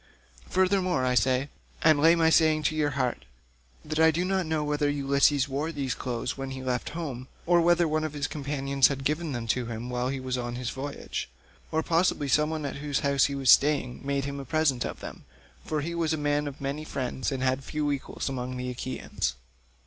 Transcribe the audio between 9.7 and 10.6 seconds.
while he was on